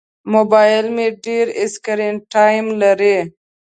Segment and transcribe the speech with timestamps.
[0.33, 3.17] موبایل مې ډېر سکرین ټایم لري.